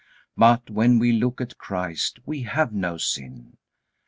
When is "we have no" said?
2.25-2.97